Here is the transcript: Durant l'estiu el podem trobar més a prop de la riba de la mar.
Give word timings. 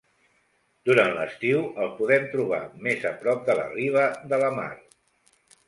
Durant 0.89 1.11
l'estiu 1.17 1.61
el 1.83 1.91
podem 1.99 2.25
trobar 2.33 2.63
més 2.89 3.07
a 3.13 3.13
prop 3.21 3.47
de 3.51 3.59
la 3.63 3.69
riba 3.77 4.09
de 4.35 4.43
la 4.47 4.53
mar. 4.59 4.71